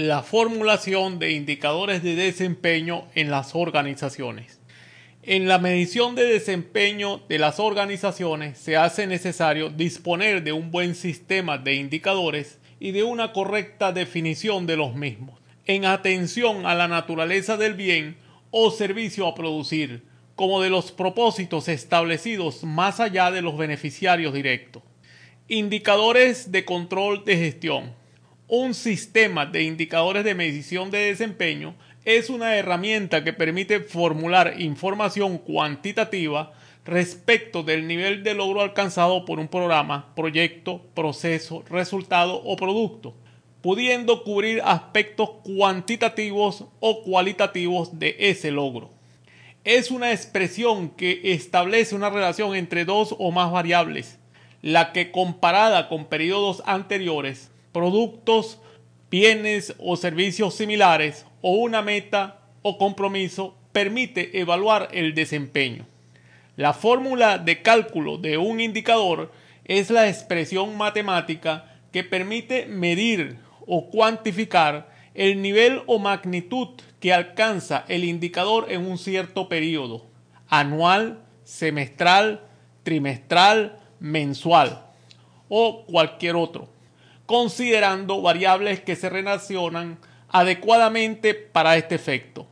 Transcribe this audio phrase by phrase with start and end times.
[0.00, 4.58] La formulación de indicadores de desempeño en las organizaciones.
[5.22, 10.94] En la medición de desempeño de las organizaciones se hace necesario disponer de un buen
[10.94, 16.88] sistema de indicadores y de una correcta definición de los mismos, en atención a la
[16.88, 18.16] naturaleza del bien
[18.50, 20.04] o servicio a producir,
[20.34, 24.82] como de los propósitos establecidos más allá de los beneficiarios directos.
[25.46, 27.99] Indicadores de control de gestión.
[28.52, 35.38] Un sistema de indicadores de medición de desempeño es una herramienta que permite formular información
[35.38, 36.52] cuantitativa
[36.84, 43.14] respecto del nivel de logro alcanzado por un programa, proyecto, proceso, resultado o producto,
[43.62, 48.90] pudiendo cubrir aspectos cuantitativos o cualitativos de ese logro.
[49.62, 54.18] Es una expresión que establece una relación entre dos o más variables,
[54.60, 58.58] la que comparada con periodos anteriores, productos,
[59.10, 65.86] bienes o servicios similares o una meta o compromiso permite evaluar el desempeño.
[66.56, 69.32] La fórmula de cálculo de un indicador
[69.64, 76.68] es la expresión matemática que permite medir o cuantificar el nivel o magnitud
[77.00, 80.06] que alcanza el indicador en un cierto periodo,
[80.48, 82.42] anual, semestral,
[82.82, 84.86] trimestral, mensual
[85.48, 86.68] o cualquier otro,
[87.30, 90.00] considerando variables que se relacionan
[90.30, 92.48] adecuadamente para este efecto.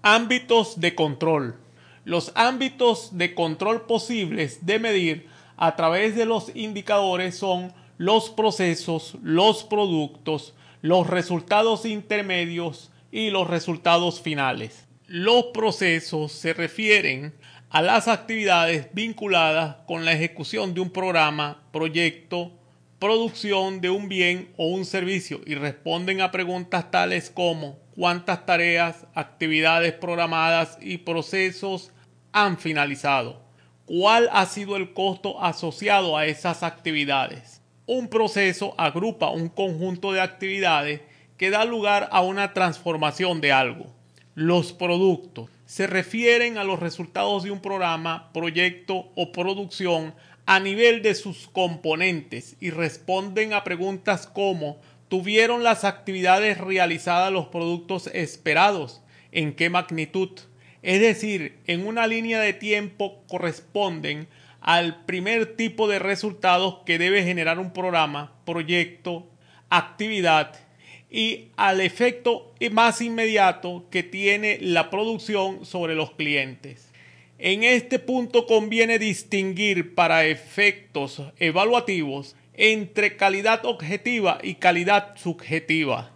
[0.00, 1.56] Ámbitos de control.
[2.04, 5.26] Los ámbitos de control posibles de medir
[5.56, 13.50] a través de los indicadores son los procesos, los productos, los resultados intermedios y los
[13.50, 14.86] resultados finales.
[15.08, 17.34] Los procesos se refieren
[17.70, 22.52] a las actividades vinculadas con la ejecución de un programa, proyecto,
[22.98, 29.06] producción de un bien o un servicio y responden a preguntas tales como cuántas tareas,
[29.14, 31.92] actividades programadas y procesos
[32.32, 33.42] han finalizado,
[33.84, 37.62] cuál ha sido el costo asociado a esas actividades.
[37.86, 41.02] Un proceso agrupa un conjunto de actividades
[41.36, 43.86] que da lugar a una transformación de algo.
[44.34, 50.14] Los productos se refieren a los resultados de un programa, proyecto o producción
[50.46, 54.78] a nivel de sus componentes y responden a preguntas como
[55.08, 59.02] ¿tuvieron las actividades realizadas los productos esperados?
[59.32, 60.30] ¿En qué magnitud?
[60.82, 64.28] Es decir, en una línea de tiempo corresponden
[64.60, 69.28] al primer tipo de resultados que debe generar un programa, proyecto,
[69.68, 70.54] actividad
[71.10, 76.90] y al efecto más inmediato que tiene la producción sobre los clientes.
[77.38, 86.12] En este punto conviene distinguir para efectos evaluativos entre calidad objetiva y calidad subjetiva.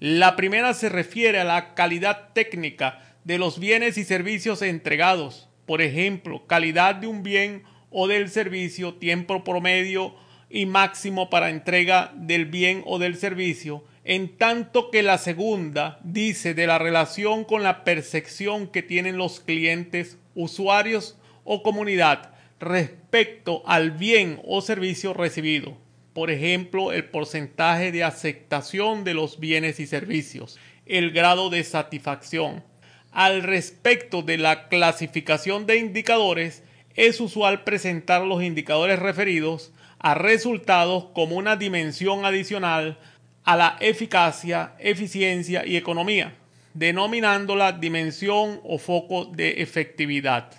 [0.00, 5.82] La primera se refiere a la calidad técnica de los bienes y servicios entregados, por
[5.82, 10.14] ejemplo, calidad de un bien o del servicio, tiempo promedio
[10.50, 16.52] y máximo para entrega del bien o del servicio, en tanto que la segunda dice
[16.54, 23.90] de la relación con la percepción que tienen los clientes usuarios o comunidad respecto al
[23.90, 25.76] bien o servicio recibido.
[26.12, 32.62] Por ejemplo, el porcentaje de aceptación de los bienes y servicios, el grado de satisfacción.
[33.10, 36.62] Al respecto de la clasificación de indicadores,
[36.94, 42.98] es usual presentar los indicadores referidos a resultados como una dimensión adicional
[43.44, 46.34] a la eficacia, eficiencia y economía
[46.74, 50.50] denominándola dimensión o foco de efectividad.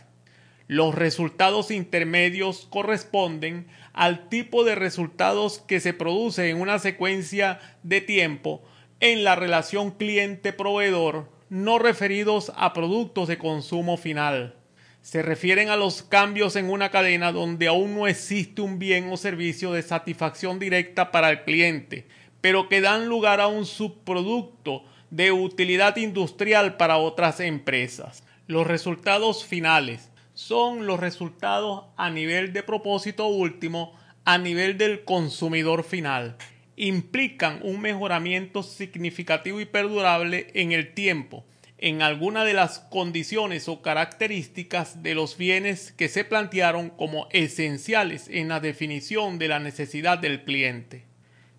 [0.67, 8.01] Los resultados intermedios corresponden al tipo de resultados que se produce en una secuencia de
[8.01, 8.63] tiempo
[8.99, 14.55] en la relación cliente-proveedor no referidos a productos de consumo final.
[15.01, 19.17] Se refieren a los cambios en una cadena donde aún no existe un bien o
[19.17, 22.07] servicio de satisfacción directa para el cliente,
[22.45, 28.23] pero que dan lugar a un subproducto de utilidad industrial para otras empresas.
[28.45, 35.83] Los resultados finales son los resultados a nivel de propósito último, a nivel del consumidor
[35.83, 36.37] final.
[36.75, 41.45] implican un mejoramiento significativo y perdurable en el tiempo
[41.79, 48.27] en alguna de las condiciones o características de los bienes que se plantearon como esenciales
[48.29, 51.14] en la definición de la necesidad del cliente.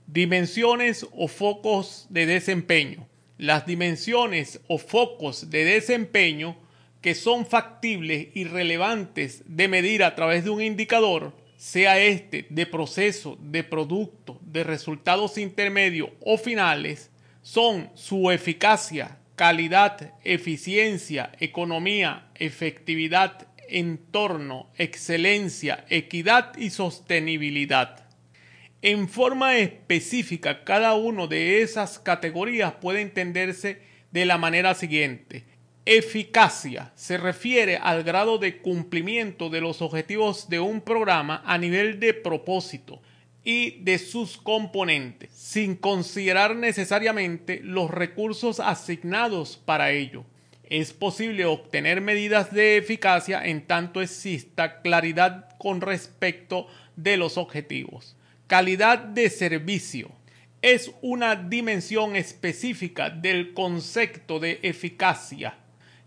[0.07, 3.09] Dimensiones o focos de desempeño.
[3.39, 6.57] Las dimensiones o focos de desempeño
[7.01, 12.67] que son factibles y relevantes de medir a través de un indicador, sea este de
[12.67, 17.11] proceso, de producto, de resultados intermedios o finales,
[17.43, 28.06] son su eficacia, calidad, eficiencia, economía, efectividad, entorno, excelencia, equidad y sostenibilidad.
[28.83, 33.81] En forma específica, cada una de esas categorías puede entenderse
[34.13, 35.45] de la manera siguiente.
[35.85, 42.01] Eficacia se refiere al grado de cumplimiento de los objetivos de un programa a nivel
[42.01, 43.01] de propósito,
[43.47, 50.25] y de sus componentes, sin considerar necesariamente los recursos asignados para ello.
[50.65, 58.17] Es posible obtener medidas de eficacia en tanto exista claridad con respecto de los objetivos.
[58.47, 60.13] Calidad de servicio
[60.63, 65.59] es una dimensión específica del concepto de eficacia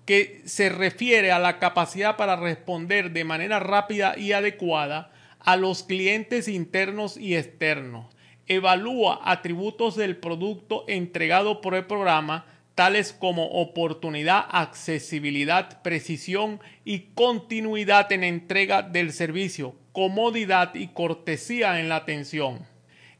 [0.05, 5.83] que se refiere a la capacidad para responder de manera rápida y adecuada a los
[5.83, 8.05] clientes internos y externos.
[8.47, 18.09] Evalúa atributos del producto entregado por el programa, tales como oportunidad, accesibilidad, precisión y continuidad
[18.13, 22.65] en entrega del servicio, comodidad y cortesía en la atención.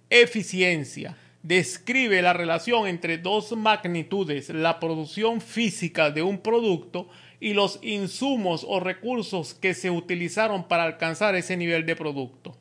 [0.10, 1.18] Eficiencia.
[1.44, 7.10] Describe la relación entre dos magnitudes, la producción física de un producto
[7.42, 12.56] y los insumos o recursos que se utilizaron para alcanzar ese nivel de producto.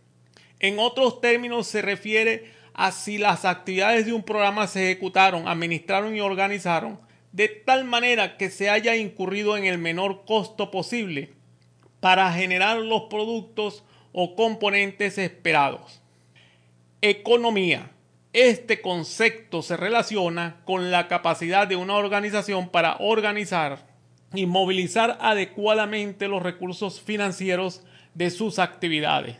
[0.59, 6.17] En otros términos se refiere a si las actividades de un programa se ejecutaron, administraron
[6.17, 6.99] y organizaron
[7.31, 11.35] de tal manera que se haya incurrido en el menor costo posible
[12.01, 16.01] para generar los productos o componentes esperados.
[17.01, 17.93] Economía.
[18.33, 23.89] Este concepto se relaciona con la capacidad de una organización para organizar,
[24.35, 27.83] y movilizar adecuadamente los recursos financieros
[28.15, 29.37] de sus actividades.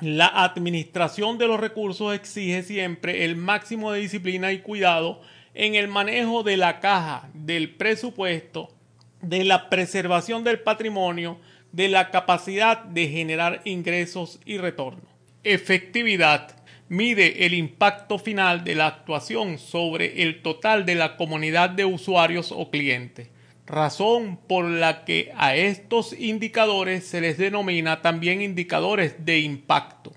[0.00, 5.22] La administración de los recursos exige siempre el máximo de disciplina y cuidado
[5.54, 8.68] en el manejo de la caja, del presupuesto,
[9.22, 11.38] de la preservación del patrimonio,
[11.76, 15.08] de la capacidad de generar ingresos y retorno.
[15.44, 16.56] Efectividad
[16.88, 22.50] mide el impacto final de la actuación sobre el total de la comunidad de usuarios
[22.50, 23.28] o clientes
[23.66, 30.12] razón por la que a estos indicadores se les denomina también indicadores de impacto.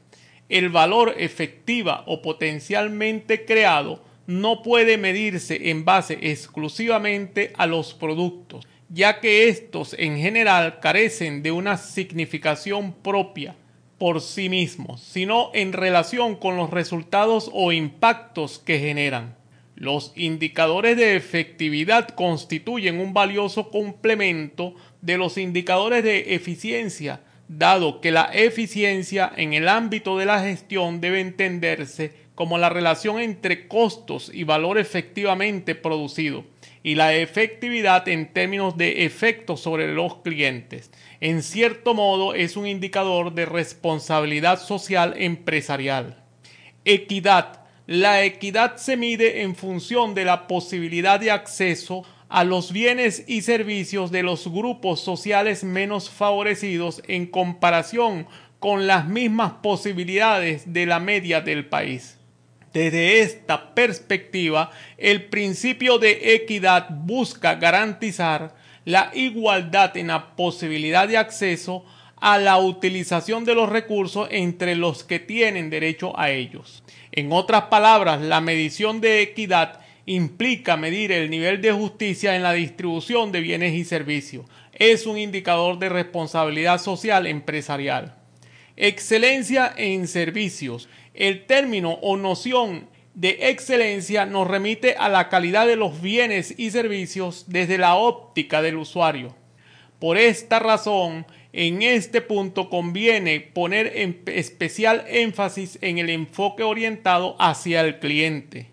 [0.48, 8.68] El valor efectiva o potencialmente creado no puede medirse en base exclusivamente a los productos,
[8.90, 13.56] ya que estos en general carecen de una significación propia
[14.00, 19.36] por sí mismos, sino en relación con los resultados o impactos que generan.
[19.76, 28.12] Los indicadores de efectividad constituyen un valioso complemento de los indicadores de eficiencia, dado que
[28.12, 34.32] la eficiencia en el ámbito de la gestión debe entenderse como la relación entre costos
[34.34, 36.46] y valor efectivamente producido,
[36.84, 40.92] y la efectividad en términos de efectos sobre los clientes.
[41.20, 46.24] En cierto modo es un indicador de responsabilidad social empresarial.
[46.86, 47.60] Equidad
[47.90, 53.42] la equidad se mide en función de la posibilidad de acceso a los bienes y
[53.42, 58.28] servicios de los grupos sociales menos favorecidos en comparación
[58.60, 62.19] con las mismas posibilidades de la media del país.
[62.74, 68.54] Desde esta perspectiva, el principio de equidad busca garantizar
[68.86, 71.84] la igualdad en la posibilidad de acceso
[72.18, 76.84] a la utilización de los recursos entre los que tienen derecho a ellos.
[77.12, 82.54] En otras palabras, la medición de equidad implica medir el nivel de justicia en la
[82.54, 84.46] distribución de bienes y servicios.
[84.74, 88.19] Es un indicador de responsabilidad social empresarial.
[88.82, 90.88] Excelencia en servicios.
[91.14, 96.72] El término o noción de excelencia nos remite a la calidad de los bienes y
[96.72, 99.36] servicios desde la óptica del usuario.
[100.00, 103.88] Por esta razón, en este punto conviene poner
[104.28, 108.68] especial énfasis en el enfoque orientado hacia el cliente,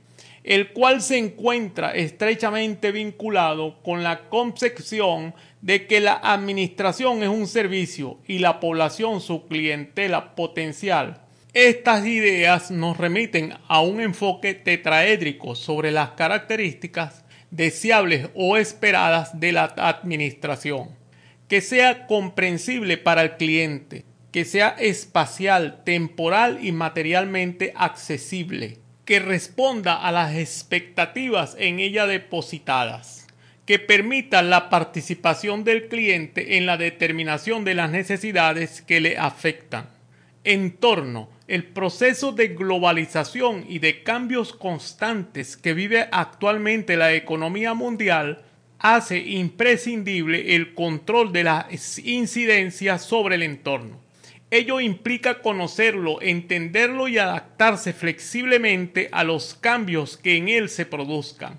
[0.47, 7.49] el cual se encuentra estrechamente vinculado con la concepción de que la administración es un
[7.49, 11.23] servicio y la población su clientela potencial.
[11.53, 19.51] Estas ideas nos remiten a un enfoque tetraédrico sobre las características deseables o esperadas de
[19.51, 20.91] la administración,
[21.49, 29.95] que sea comprensible para el cliente, que sea espacial, temporal y materialmente accesible, que responda
[29.95, 33.29] a las expectativas en ella depositadas,
[33.65, 39.89] que permita la participación del cliente en la determinación de las necesidades que le afectan.
[40.43, 48.43] Entorno, el proceso de globalización y de cambios constantes que vive actualmente la economía mundial
[48.81, 54.06] hace imprescindible el control de las incidencias sobre el entorno.
[54.51, 61.59] Ello implica conocerlo, entenderlo y adaptarse flexiblemente a los cambios que en él se produzcan.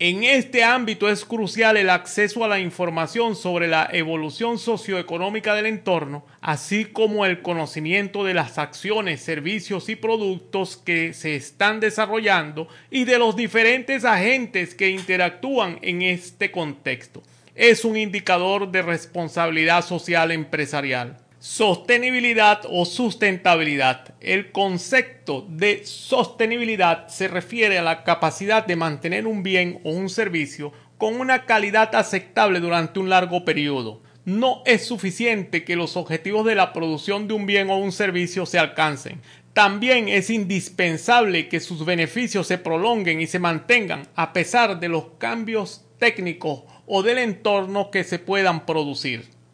[0.00, 5.66] En este ámbito es crucial el acceso a la información sobre la evolución socioeconómica del
[5.66, 12.66] entorno, así como el conocimiento de las acciones, servicios y productos que se están desarrollando
[12.90, 17.22] y de los diferentes agentes que interactúan en este contexto.
[17.54, 21.23] Es un indicador de responsabilidad social empresarial.
[21.46, 24.14] Sostenibilidad o sustentabilidad.
[24.22, 30.08] El concepto de sostenibilidad se refiere a la capacidad de mantener un bien o un
[30.08, 34.00] servicio con una calidad aceptable durante un largo periodo.
[34.24, 38.46] No es suficiente que los objetivos de la producción de un bien o un servicio
[38.46, 39.20] se alcancen.
[39.52, 45.08] También es indispensable que sus beneficios se prolonguen y se mantengan a pesar de los
[45.18, 49.33] cambios técnicos o del entorno que se puedan producir.